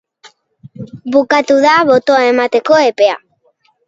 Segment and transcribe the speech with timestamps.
[1.15, 3.19] Bukatu da botoa emateko epea.